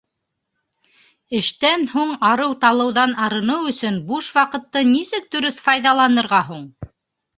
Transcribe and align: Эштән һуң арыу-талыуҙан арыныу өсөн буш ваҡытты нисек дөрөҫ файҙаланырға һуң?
Эштән 1.39 1.83
һуң 1.91 2.15
арыу-талыуҙан 2.31 3.13
арыныу 3.27 3.69
өсөн 3.75 4.01
буш 4.09 4.31
ваҡытты 4.41 4.85
нисек 4.93 5.29
дөрөҫ 5.37 5.63
файҙаланырға 5.67 6.45
һуң? 6.53 6.67